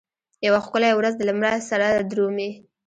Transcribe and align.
یوه 0.45 0.59
ښکلې 0.65 0.91
ورځ 0.95 1.13
دلمره 1.17 1.51
سره 1.69 1.87
درومي 2.11 2.51